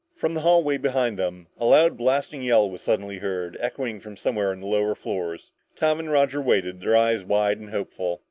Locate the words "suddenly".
2.81-3.19